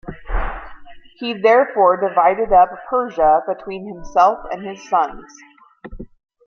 [1.17, 5.31] He therefore divided up Persia between himself and his sons.